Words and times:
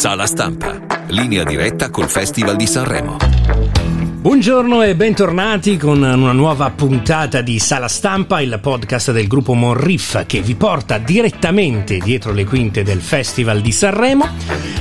Sala 0.00 0.24
stampa. 0.24 0.80
Linea 1.08 1.44
diretta 1.44 1.90
col 1.90 2.08
Festival 2.08 2.56
di 2.56 2.66
Sanremo. 2.66 3.18
Buongiorno 4.22 4.80
e 4.80 4.96
bentornati 4.96 5.76
con 5.76 5.98
una 6.02 6.32
nuova 6.32 6.70
puntata 6.70 7.42
di 7.42 7.58
Sala 7.58 7.86
Stampa, 7.86 8.40
il 8.40 8.58
podcast 8.62 9.12
del 9.12 9.26
gruppo 9.26 9.52
Monriff 9.52 10.24
che 10.24 10.40
vi 10.40 10.54
porta 10.54 10.96
direttamente 10.96 11.98
dietro 11.98 12.32
le 12.32 12.46
quinte 12.46 12.82
del 12.82 13.02
Festival 13.02 13.60
di 13.60 13.72
Sanremo. 13.72 14.26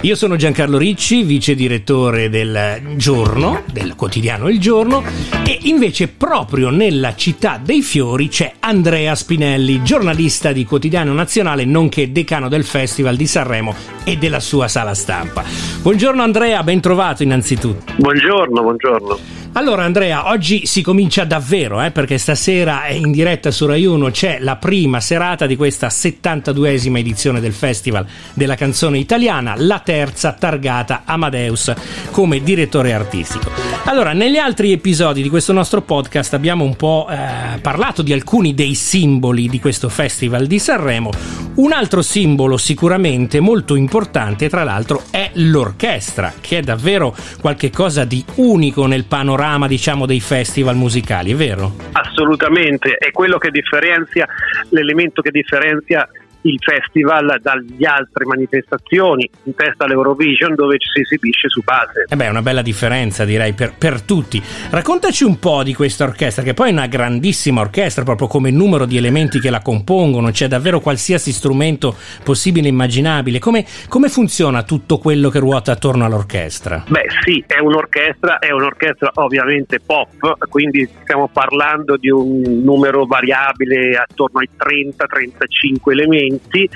Io 0.04 0.15
sono 0.15 0.38
Giancarlo 0.38 0.77
Ricci, 0.77 1.23
vice 1.23 1.55
direttore 1.55 2.29
del 2.29 2.95
Giorno, 2.95 3.63
del 3.70 3.95
quotidiano 3.97 4.47
Il 4.47 4.57
Giorno, 4.57 5.04
e 5.45 5.59
invece 5.64 6.07
proprio 6.07 6.70
nella 6.70 7.15
città 7.15 7.59
dei 7.61 7.82
fiori 7.82 8.29
c'è 8.29 8.54
Andrea 8.61 9.14
Spinelli, 9.14 9.83
giornalista 9.83 10.54
di 10.54 10.64
Quotidiano 10.64 11.11
Nazionale, 11.11 11.65
nonché 11.65 12.14
decano 12.14 12.47
del 12.47 12.64
Festival 12.64 13.18
di 13.18 13.27
Sanremo 13.27 13.75
e 14.05 14.15
della 14.15 14.39
sua 14.39 14.70
Sala 14.70 14.93
Stampa. 14.93 15.43
Buongiorno 15.82 16.23
Andrea, 16.23 16.63
ben 16.63 16.79
trovato 16.79 17.21
innanzitutto. 17.21 17.91
Buongiorno, 17.97 18.61
buongiorno. 18.61 19.39
Allora 19.54 19.84
Andrea, 19.84 20.30
oggi 20.30 20.68
si 20.68 20.84
comincia 20.84 21.26
davvero, 21.26 21.82
eh, 21.82 21.89
perché 21.89 22.20
stasera 22.20 22.88
in 22.89 23.12
diretta 23.12 23.50
su 23.50 23.66
Rai 23.66 23.84
1 23.84 24.12
c'è 24.12 24.38
la 24.39 24.58
prima 24.58 25.00
serata 25.00 25.48
di 25.48 25.56
questa 25.56 25.88
72esima 25.88 26.98
edizione 26.98 27.39
del 27.39 27.54
Festival 27.54 28.06
della 28.36 28.56
canzone 28.56 29.00
italiana, 29.00 29.56
la 29.58 29.80
terza 29.80 30.34
targata 30.34 31.02
Amadeus 31.04 31.74
come 32.12 32.44
direttore 32.44 32.94
artistico. 32.94 33.50
Allora, 33.86 34.14
negli 34.14 34.38
altri 34.38 34.72
episodi 34.72 35.23
di 35.23 35.30
questo 35.30 35.52
nostro 35.52 35.81
podcast 35.81 36.36
abbiamo 36.36 36.64
un 36.64 36.75
po' 36.75 37.08
eh, 37.09 37.59
parlato 37.59 38.03
di 38.03 38.14
alcuni 38.14 38.53
dei 38.53 38.75
simboli 38.75 39.50
di 39.50 39.59
questo 39.59 39.89
Festival 39.89 40.45
di 40.45 40.59
Sanremo. 40.59 41.09
Un 41.56 41.72
altro 41.73 42.03
simbolo 42.03 42.56
sicuramente 42.58 43.39
molto 43.39 43.75
importante, 43.75 44.47
tra 44.47 44.64
l'altro, 44.64 45.03
è 45.09 45.31
l'orchestra, 45.34 46.34
che 46.39 46.59
è 46.59 46.61
davvero 46.61 47.16
qualcosa 47.42 48.06
di 48.06 48.23
unico 48.36 48.86
nel 48.86 49.06
panorama, 49.06 49.38
diciamo, 49.67 50.05
dei 50.05 50.19
festival 50.19 50.75
musicali, 50.75 51.31
è 51.31 51.35
vero? 51.35 51.73
Assolutamente, 51.93 52.95
è 52.95 53.11
quello 53.11 53.37
che 53.37 53.51
differenzia, 53.51 54.27
l'elemento 54.69 55.21
che 55.21 55.31
differenzia 55.31 56.07
il 56.41 56.57
festival 56.59 57.39
dalle 57.41 57.65
altre 57.85 58.25
manifestazioni, 58.25 59.29
in 59.43 59.55
testa 59.55 59.85
all'Eurovision 59.85 60.55
dove 60.55 60.77
ci 60.77 60.89
si 60.93 61.01
esibisce 61.01 61.49
su 61.49 61.61
base. 61.63 62.01
E 62.01 62.13
eh 62.13 62.15
beh, 62.15 62.25
è 62.25 62.29
una 62.29 62.41
bella 62.41 62.61
differenza 62.61 63.25
direi 63.25 63.53
per, 63.53 63.73
per, 63.77 64.01
tutti. 64.01 64.41
Raccontaci 64.69 65.23
un 65.23 65.39
po' 65.39 65.63
di 65.63 65.73
questa 65.73 66.05
orchestra, 66.05 66.43
che 66.43 66.53
poi 66.53 66.69
è 66.69 66.71
una 66.71 66.87
grandissima 66.87 67.61
orchestra, 67.61 68.03
proprio 68.03 68.27
come 68.27 68.51
numero 68.51 68.85
di 68.85 68.97
elementi 68.97 69.39
che 69.39 69.49
la 69.49 69.61
compongono, 69.61 70.31
c'è 70.31 70.47
davvero 70.47 70.79
qualsiasi 70.79 71.31
strumento 71.31 71.95
possibile 72.23 72.67
e 72.67 72.69
immaginabile. 72.69 73.39
Come, 73.39 73.65
come 73.87 74.09
funziona 74.09 74.63
tutto 74.63 74.97
quello 74.97 75.29
che 75.29 75.39
ruota 75.39 75.73
attorno 75.73 76.05
all'orchestra? 76.05 76.85
Beh 76.87 77.07
sì, 77.21 77.43
è 77.45 77.59
un'orchestra, 77.59 78.39
è 78.39 78.51
un'orchestra 78.51 79.11
ovviamente 79.15 79.79
pop, 79.79 80.37
quindi 80.47 80.87
stiamo 81.01 81.27
parlando 81.27 81.97
di 81.97 82.09
un 82.09 82.41
numero 82.63 83.05
variabile 83.05 83.95
attorno 83.95 84.39
ai 84.39 84.49
30-35 84.57 85.91
elementi 85.91 86.28
strumenti 86.30 86.69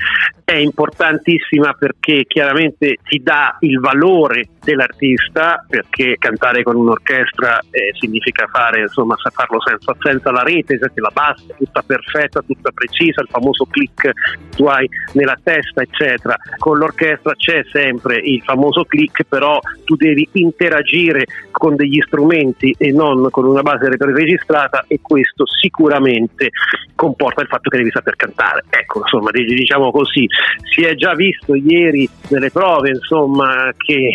è 0.43 0.55
importantissima 0.55 1.73
perché 1.73 2.25
chiaramente 2.27 2.97
ti 3.03 3.21
dà 3.23 3.55
il 3.61 3.79
valore 3.79 4.49
dell'artista 4.63 5.65
perché 5.67 6.15
cantare 6.17 6.63
con 6.63 6.75
un'orchestra 6.75 7.59
eh, 7.71 7.91
significa 7.99 8.47
fare 8.47 8.81
insomma 8.81 9.15
farlo 9.15 9.59
senza, 9.61 9.95
senza 9.99 10.31
la 10.31 10.43
rete 10.43 10.77
perché 10.77 11.01
la 11.01 11.11
bassa 11.13 11.53
tutta 11.57 11.81
perfetta 11.81 12.41
tutta 12.41 12.71
precisa 12.71 13.21
il 13.21 13.27
famoso 13.29 13.65
click 13.65 14.11
tu 14.55 14.65
hai 14.65 14.87
nella 15.13 15.37
testa 15.41 15.81
eccetera. 15.81 16.35
Con 16.57 16.77
l'orchestra 16.77 17.33
c'è 17.35 17.63
sempre 17.71 18.17
il 18.17 18.41
famoso 18.43 18.83
click 18.83 19.23
però 19.23 19.59
tu 19.85 19.95
devi 19.95 20.27
interagire 20.33 21.25
con 21.51 21.75
degli 21.75 22.01
strumenti 22.05 22.75
e 22.77 22.91
non 22.91 23.29
con 23.29 23.45
una 23.45 23.61
base 23.61 23.89
registrata 23.89 24.83
e 24.87 24.99
questo 25.01 25.45
sicuramente 25.45 26.49
comporta 26.95 27.41
il 27.41 27.47
fatto 27.47 27.69
che 27.69 27.77
devi 27.77 27.91
saper 27.91 28.15
cantare. 28.15 28.63
Ecco 28.69 28.99
insomma 28.99 29.31
diciamo 29.45 29.91
così. 29.91 30.25
Si 30.73 30.81
è 30.81 30.95
già 30.95 31.13
visto 31.13 31.55
ieri 31.55 32.07
nelle 32.29 32.51
prove 32.51 32.89
insomma 32.89 33.73
che 33.77 34.13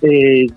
eh, 0.00 0.48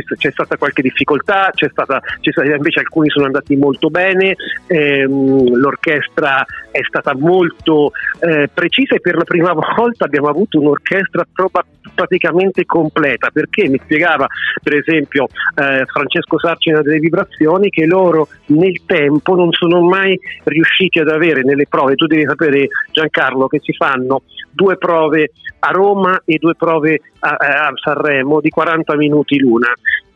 c'è 0.00 0.30
stata 0.30 0.56
qualche 0.56 0.82
difficoltà, 0.82 1.50
c'è 1.52 1.68
stata, 1.70 2.00
c'è 2.20 2.30
stata, 2.30 2.54
invece 2.54 2.80
alcuni 2.80 3.10
sono 3.10 3.26
andati 3.26 3.56
molto 3.56 3.88
bene, 3.88 4.34
ehm, 4.66 5.54
l'orchestra 5.54 6.44
è 6.70 6.80
stata 6.82 7.14
molto 7.14 7.92
eh, 8.20 8.48
precisa 8.52 8.94
e 8.94 9.00
per 9.00 9.16
la 9.16 9.24
prima 9.24 9.52
volta 9.76 10.04
abbiamo 10.04 10.28
avuto 10.28 10.60
un'orchestra 10.60 11.26
proba- 11.32 11.64
praticamente 11.94 12.64
completa. 12.64 13.30
Perché? 13.30 13.68
Mi 13.68 13.80
spiegava 13.82 14.26
per 14.62 14.76
esempio 14.76 15.26
eh, 15.54 15.84
Francesco 15.86 16.38
Sarcina 16.38 16.80
delle 16.80 16.98
vibrazioni 16.98 17.68
che 17.70 17.86
loro 17.86 18.28
nel 18.46 18.80
tempo 18.86 19.34
non 19.34 19.52
sono 19.52 19.80
mai 19.82 20.18
riusciti 20.44 20.98
ad 20.98 21.08
avere 21.08 21.42
nelle 21.42 21.66
prove, 21.68 21.94
tu 21.94 22.06
devi 22.06 22.24
sapere 22.24 22.68
Giancarlo 22.90 23.46
che 23.46 23.60
si 23.62 23.72
fanno 23.72 24.22
due 24.50 24.76
prove 24.76 25.32
a 25.60 25.70
Roma 25.70 26.22
e 26.24 26.38
due 26.38 26.54
prove 26.54 27.00
a, 27.20 27.36
a 27.36 27.72
Sanremo 27.74 28.40
di 28.40 28.50
40 28.50 28.96
minuti 28.96 29.38
l'una 29.38 29.72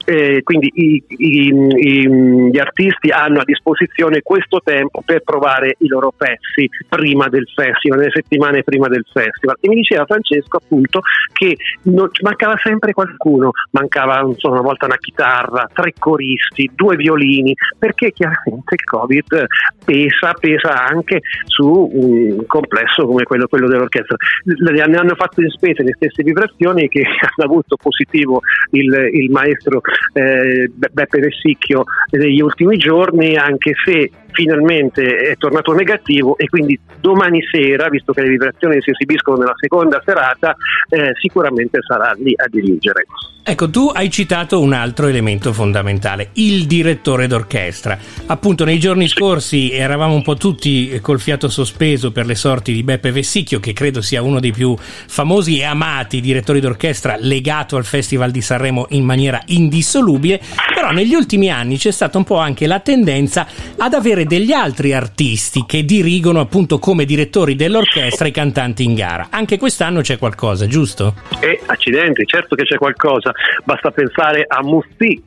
eh, 0.06 0.42
quindi 0.44 0.70
i, 0.72 1.02
i, 1.08 1.48
i, 1.48 2.50
gli 2.50 2.58
artisti 2.58 3.10
hanno 3.10 3.40
a 3.40 3.44
disposizione 3.44 4.22
questo 4.22 4.60
tempo 4.62 5.02
per 5.04 5.22
provare 5.22 5.74
i 5.78 5.88
loro 5.88 6.12
pezzi 6.16 6.70
prima 6.88 7.28
del 7.28 7.46
festival, 7.52 7.98
nelle 7.98 8.12
settimane 8.12 8.62
prima 8.62 8.86
del 8.86 9.04
festival. 9.12 9.56
E 9.60 9.68
mi 9.68 9.74
diceva 9.74 10.06
Francesco 10.06 10.58
appunto 10.58 11.00
che 11.32 11.56
non, 11.82 12.08
mancava 12.22 12.56
sempre 12.62 12.92
qualcuno, 12.92 13.50
mancava 13.72 14.24
so, 14.36 14.50
una 14.50 14.60
volta 14.60 14.86
una 14.86 14.96
chitarra, 14.96 15.68
tre 15.72 15.92
coristi, 15.98 16.70
due 16.72 16.94
violini, 16.94 17.52
perché 17.76 18.12
chiaramente 18.12 18.76
il 18.76 18.84
Covid 18.84 19.46
pesa, 19.84 20.34
pesa 20.38 20.86
anche 20.86 21.20
su 21.46 21.66
un 21.66 22.46
complesso 22.46 23.06
come 23.06 23.24
quello, 23.24 23.48
quello 23.48 23.66
dell'orchestra. 23.66 24.16
Ne 24.44 24.80
hanno 24.82 25.14
fatto 25.16 25.42
in 25.42 25.50
spese 25.50 25.82
le 25.82 25.94
stesse 25.96 26.22
vibrazioni 26.22 26.88
che 26.88 27.02
hanno 27.02 27.50
avuto 27.50 27.76
positivo 27.76 28.40
il, 28.70 29.10
il 29.12 29.30
maestro 29.30 29.80
eh, 30.12 30.70
Beppe 30.72 31.18
Vessicchio 31.20 31.84
negli 32.10 32.40
ultimi 32.40 32.76
giorni, 32.76 33.36
anche 33.36 33.72
se 33.84 34.10
finalmente 34.36 35.16
è 35.16 35.36
tornato 35.38 35.72
negativo 35.72 36.36
e 36.36 36.46
quindi 36.46 36.78
domani 37.00 37.40
sera, 37.50 37.88
visto 37.88 38.12
che 38.12 38.20
le 38.20 38.28
vibrazioni 38.28 38.82
si 38.82 38.90
esibiscono 38.90 39.38
nella 39.38 39.54
seconda 39.56 40.02
serata, 40.04 40.54
eh, 40.90 41.12
sicuramente 41.18 41.78
sarà 41.80 42.12
lì 42.18 42.34
a 42.36 42.46
dirigere. 42.48 43.06
Ecco, 43.48 43.70
tu 43.70 43.92
hai 43.94 44.10
citato 44.10 44.60
un 44.60 44.72
altro 44.72 45.06
elemento 45.06 45.52
fondamentale, 45.52 46.30
il 46.32 46.66
direttore 46.66 47.28
d'orchestra. 47.28 47.96
Appunto, 48.26 48.64
nei 48.64 48.80
giorni 48.80 49.06
scorsi 49.06 49.70
eravamo 49.70 50.14
un 50.14 50.22
po' 50.22 50.34
tutti 50.34 50.98
col 51.00 51.20
fiato 51.20 51.48
sospeso 51.48 52.10
per 52.10 52.26
le 52.26 52.34
sorti 52.34 52.72
di 52.72 52.82
Beppe 52.82 53.12
Vessicchio, 53.12 53.60
che 53.60 53.72
credo 53.72 54.00
sia 54.00 54.20
uno 54.20 54.40
dei 54.40 54.50
più 54.50 54.74
famosi 54.76 55.60
e 55.60 55.64
amati 55.64 56.20
direttori 56.20 56.58
d'orchestra 56.58 57.16
legato 57.20 57.76
al 57.76 57.84
Festival 57.84 58.32
di 58.32 58.40
Sanremo 58.40 58.86
in 58.90 59.04
maniera 59.04 59.40
indissolubile, 59.46 60.40
però 60.74 60.90
negli 60.90 61.14
ultimi 61.14 61.48
anni 61.48 61.78
c'è 61.78 61.92
stata 61.92 62.18
un 62.18 62.24
po' 62.24 62.38
anche 62.38 62.66
la 62.66 62.80
tendenza 62.80 63.46
ad 63.78 63.94
avere 63.94 64.24
degli 64.26 64.52
altri 64.52 64.92
artisti 64.92 65.64
che 65.66 65.84
dirigono 65.84 66.40
appunto 66.40 66.78
come 66.78 67.04
direttori 67.04 67.56
dell'orchestra 67.56 68.26
i 68.26 68.32
cantanti 68.32 68.84
in 68.84 68.94
gara. 68.94 69.28
Anche 69.30 69.58
quest'anno 69.58 70.00
c'è 70.00 70.18
qualcosa, 70.18 70.66
giusto? 70.66 71.14
Eh, 71.40 71.60
accidenti, 71.66 72.24
certo 72.26 72.54
che 72.54 72.64
c'è 72.64 72.76
qualcosa. 72.76 73.32
Basta 73.64 73.90
pensare 73.90 74.44
a 74.46 74.62
Musti, 74.62 75.22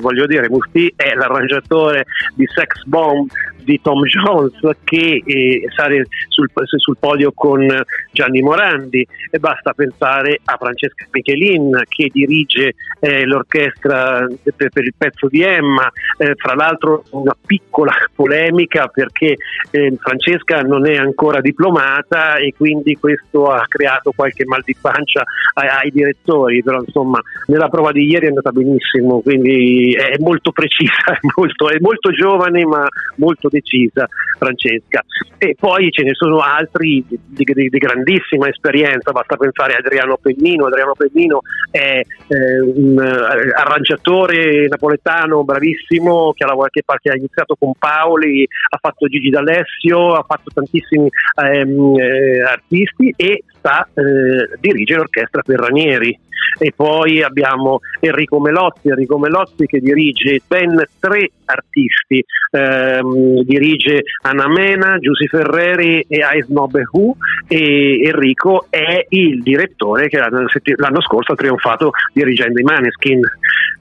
voglio 0.00 0.26
dire, 0.26 0.48
Musti 0.48 0.92
è 0.96 1.14
l'arrangiatore 1.14 2.06
di 2.34 2.46
Sex 2.46 2.84
Bomb 2.84 3.28
di 3.64 3.80
Tom 3.82 4.02
Jones 4.04 4.58
che 4.84 5.22
eh, 5.24 5.66
sale 5.74 6.06
sul, 6.28 6.48
sul, 6.76 6.96
podio 6.98 7.32
con 7.32 7.66
Gianni 8.12 8.42
Morandi. 8.42 9.06
E 9.30 9.38
basta 9.38 9.72
pensare 9.72 10.40
a 10.44 10.56
Francesca 10.56 11.06
Michelin 11.10 11.82
che 11.88 12.08
dirige 12.12 12.74
eh, 13.00 13.24
l'orchestra 13.24 14.26
per, 14.42 14.70
per, 14.70 14.84
il 14.84 14.94
pezzo 14.96 15.28
di 15.28 15.42
Emma, 15.42 15.90
eh, 16.18 16.34
fra 16.36 16.54
l'altro 16.54 17.04
una 17.10 17.36
piccola 17.44 17.92
polemica 18.14 18.88
perché 18.88 19.36
eh, 19.70 19.96
Francesca 19.98 20.60
non 20.60 20.88
è 20.88 20.96
ancora 20.96 21.40
diplomata 21.40 22.36
e 22.36 22.54
quindi 22.56 22.94
questo 22.94 23.46
ha 23.46 23.64
creato 23.66 24.12
qualche 24.14 24.44
mal 24.44 24.62
di 24.64 24.76
pancia 24.80 25.24
ai, 25.54 25.68
ai 25.68 25.90
direttori, 25.90 26.62
però 26.62 26.80
insomma 26.80 27.20
nella 27.46 27.68
prova 27.68 27.92
di 27.92 28.06
ieri 28.06 28.26
è 28.26 28.28
andata 28.28 28.50
benissimo, 28.50 29.20
quindi 29.20 29.92
è 29.94 30.16
molto 30.18 30.52
precisa, 30.52 30.92
è 31.12 31.18
molto, 31.36 31.68
è 31.68 31.76
molto 31.80 32.10
giovane 32.10 32.64
ma 32.64 32.86
molto 33.16 33.48
decisa 33.54 34.08
Francesca. 34.38 35.04
E 35.38 35.54
poi 35.58 35.90
ce 35.90 36.02
ne 36.02 36.14
sono 36.14 36.38
altri 36.38 37.04
di, 37.06 37.18
di, 37.26 37.68
di 37.68 37.78
grandissima 37.78 38.48
esperienza, 38.48 39.12
basta 39.12 39.36
pensare 39.36 39.74
a 39.74 39.78
Adriano 39.78 40.18
Pennino. 40.20 40.66
Adriano 40.66 40.94
Pennino 40.94 41.40
è 41.70 42.00
eh, 42.00 42.60
un 42.60 42.98
arrangiatore 42.98 44.66
napoletano 44.68 45.44
bravissimo 45.44 46.32
che 46.32 46.44
ha, 46.44 46.54
che 46.70 47.10
ha 47.10 47.16
iniziato 47.16 47.56
con 47.58 47.72
Paoli, 47.78 48.46
ha 48.70 48.78
fatto 48.80 49.06
Gigi 49.06 49.30
D'Alessio, 49.30 50.14
ha 50.14 50.24
fatto 50.26 50.50
tantissimi 50.52 51.08
ehm, 51.42 51.98
eh, 51.98 52.42
artisti 52.42 53.12
e 53.16 53.44
sta 53.56 53.86
eh, 53.94 54.58
dirige 54.60 54.96
l'orchestra 54.96 55.42
per 55.42 55.58
Ranieri 55.58 56.18
e 56.58 56.72
poi 56.74 57.22
abbiamo 57.22 57.80
Enrico 58.00 58.40
Melozzi, 58.40 58.88
Enrico 58.88 59.18
Melozzi 59.18 59.66
che 59.66 59.80
dirige 59.80 60.40
ben 60.46 60.82
tre 60.98 61.30
artisti, 61.46 62.24
ehm, 62.50 63.42
dirige 63.44 64.02
Anna 64.22 64.48
Mena, 64.48 64.98
Giussi 64.98 65.26
Ferreri 65.26 66.04
e 66.08 66.22
Ais 66.22 66.48
Nobehu 66.48 67.16
e 67.48 68.00
Enrico 68.04 68.66
è 68.70 69.06
il 69.10 69.42
direttore 69.42 70.08
che 70.08 70.18
l'anno 70.18 71.00
scorso 71.02 71.32
ha 71.32 71.36
trionfato 71.36 71.90
dirigendo 72.12 72.60
i 72.60 72.64
Maneskin. 72.64 73.20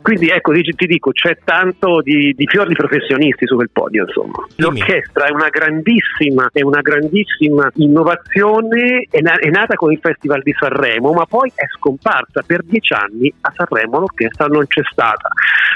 Quindi 0.03 0.27
ecco, 0.27 0.51
ti 0.51 0.85
dico, 0.85 1.11
c'è 1.11 1.37
tanto 1.45 2.01
di, 2.01 2.33
di 2.35 2.45
fior 2.45 2.67
di 2.67 2.73
professionisti 2.73 3.47
su 3.47 3.55
quel 3.55 3.69
podio, 3.71 4.03
insomma. 4.03 4.45
L'orchestra 4.57 5.27
è 5.27 5.31
una 5.31 5.47
grandissima, 5.47 6.49
è 6.51 6.61
una 6.61 6.81
grandissima 6.81 7.71
innovazione, 7.75 9.07
è, 9.09 9.21
na- 9.21 9.39
è 9.39 9.49
nata 9.49 9.75
con 9.75 9.93
il 9.93 9.99
Festival 10.01 10.41
di 10.41 10.53
Sanremo, 10.59 11.13
ma 11.13 11.25
poi 11.25 11.49
è 11.55 11.63
scomparsa. 11.77 12.43
Per 12.45 12.63
dieci 12.65 12.91
anni 12.91 13.33
a 13.39 13.53
Sanremo 13.55 13.99
l'orchestra 13.99 14.47
non 14.47 14.67
c'è 14.67 14.81
stata. 14.91 15.29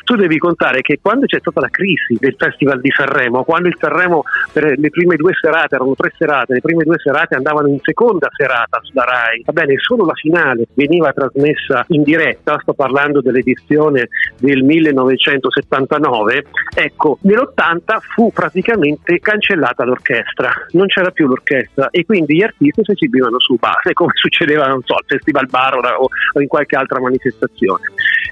Tu 0.04 0.16
devi 0.16 0.38
contare 0.38 0.82
che 0.82 1.00
quando 1.02 1.26
c'è 1.26 1.40
stata 1.40 1.62
la 1.62 1.70
crisi 1.70 2.18
del 2.20 2.36
Festival 2.38 2.82
di 2.82 2.92
Sanremo, 2.92 3.46
quando 3.46 3.70
il 3.70 3.77
Sanremo 3.80 4.24
per 4.52 4.78
le 4.78 4.90
prime 4.90 5.16
due 5.16 5.34
serate, 5.40 5.76
erano 5.76 5.96
tre 5.96 6.12
serate, 6.18 6.54
le 6.54 6.62
prime 6.62 6.84
due 6.84 6.98
serate 7.00 7.36
andavano 7.36 7.68
in 7.68 7.80
seconda 7.82 8.30
serata 8.36 8.80
sulla 8.82 9.04
RAI, 9.04 9.44
va 9.46 9.54
bene, 9.54 9.76
solo 9.78 10.06
la 10.06 10.14
finale 10.14 10.66
veniva 10.74 11.12
trasmessa 11.14 11.86
in 11.90 12.04
diretta, 12.04 12.60
sto 12.62 12.74
parlando 12.74 13.22
dell'edizione 13.22 14.10
del 14.40 14.64
1979, 14.64 16.46
ecco, 16.76 17.18
nell'80 17.22 17.98
fu 18.14 18.32
praticamente 18.32 19.20
cancellata 19.20 19.84
l'orchestra, 19.84 20.52
non 20.72 20.88
c'era 20.88 21.12
più 21.12 21.28
l'orchestra 21.28 21.90
e 21.90 22.06
quindi 22.06 22.36
gli 22.36 22.44
artisti 22.44 22.84
si 22.84 22.92
esibivano 22.92 23.40
su 23.40 23.56
base, 23.60 23.94
come 23.94 24.12
succedeva, 24.16 24.68
non 24.68 24.82
so, 24.84 24.96
al 24.96 25.04
Festival 25.06 25.48
Bar 25.48 25.76
o, 25.98 26.08
in 26.40 26.48
qualche 26.48 26.76
altra 26.76 27.00
manifestazione. 27.00 27.84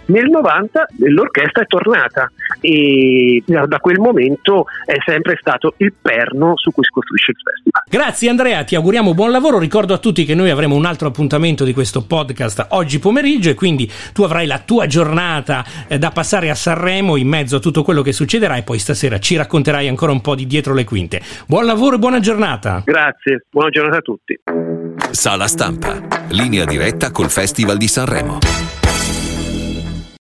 Nel 0.07 0.29
90 0.29 0.85
l'orchestra 1.09 1.63
è 1.63 1.67
tornata 1.67 2.31
e 2.61 3.43
da 3.45 3.79
quel 3.79 3.99
momento 3.99 4.65
è 4.85 4.97
sempre 5.03 5.34
stato 5.39 5.73
il 5.77 5.93
perno 5.99 6.53
su 6.55 6.71
cui 6.71 6.83
si 6.83 6.91
costruisce 6.91 7.31
il 7.31 7.37
festival. 7.41 7.83
Grazie 7.87 8.29
Andrea, 8.29 8.63
ti 8.63 8.75
auguriamo 8.75 9.13
buon 9.13 9.31
lavoro. 9.31 9.59
Ricordo 9.59 9.93
a 9.93 9.97
tutti 9.97 10.25
che 10.25 10.35
noi 10.35 10.49
avremo 10.49 10.75
un 10.75 10.85
altro 10.85 11.07
appuntamento 11.07 11.63
di 11.63 11.73
questo 11.73 12.05
podcast 12.05 12.67
oggi 12.69 12.99
pomeriggio 12.99 13.49
e 13.49 13.53
quindi 13.53 13.89
tu 14.13 14.23
avrai 14.23 14.45
la 14.45 14.59
tua 14.59 14.87
giornata 14.87 15.63
eh, 15.87 15.97
da 15.97 16.11
passare 16.11 16.49
a 16.49 16.55
Sanremo 16.55 17.15
in 17.15 17.27
mezzo 17.27 17.57
a 17.57 17.59
tutto 17.59 17.83
quello 17.83 18.01
che 18.01 18.11
succederà 18.11 18.55
e 18.55 18.63
poi 18.63 18.79
stasera 18.79 19.19
ci 19.19 19.35
racconterai 19.35 19.87
ancora 19.87 20.11
un 20.11 20.21
po' 20.21 20.35
di 20.35 20.47
dietro 20.47 20.73
le 20.73 20.83
quinte. 20.83 21.21
Buon 21.47 21.65
lavoro 21.65 21.95
e 21.95 21.99
buona 21.99 22.19
giornata. 22.19 22.81
Grazie, 22.83 23.45
buona 23.49 23.69
giornata 23.69 23.97
a 23.97 24.01
tutti. 24.01 24.39
Sala 25.11 25.47
stampa, 25.47 25.97
linea 26.29 26.65
diretta 26.65 27.11
col 27.11 27.29
Festival 27.29 27.77
di 27.77 27.87
Sanremo. 27.87 28.74